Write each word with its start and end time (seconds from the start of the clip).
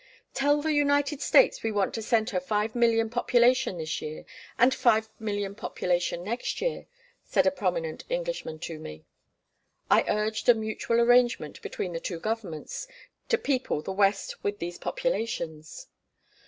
"Tell 0.33 0.63
the 0.63 0.73
United 0.73 1.21
States 1.21 1.61
we 1.61 1.71
want 1.71 1.93
to 1.93 2.01
send 2.01 2.31
her 2.31 2.39
five 2.39 2.73
million 2.73 3.07
population 3.07 3.77
this 3.77 4.01
year, 4.01 4.25
and 4.57 4.73
five 4.73 5.09
million 5.19 5.53
population 5.53 6.23
next 6.23 6.59
year," 6.59 6.87
said 7.23 7.45
a 7.45 7.51
prominent 7.51 8.05
Englishman 8.09 8.57
to 8.61 8.79
me. 8.79 9.05
I 9.91 10.03
urged 10.07 10.49
a 10.49 10.55
mutual 10.55 10.99
arrangement 10.99 11.61
between 11.61 11.93
the 11.93 11.99
two 11.99 12.19
governments, 12.19 12.87
to 13.29 13.37
people 13.37 13.83
the 13.83 13.91
West 13.91 14.43
with 14.43 14.57
these 14.57 14.79
populations. 14.79 15.85